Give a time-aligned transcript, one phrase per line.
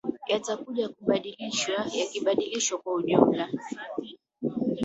[0.29, 3.47] yatakuja kubadilishwa yakibadilishwa kwa ujumla